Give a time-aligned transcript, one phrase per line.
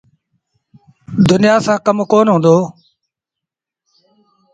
[1.27, 2.57] دنيآ سآݩ ڪم ڪونا هُݩدو۔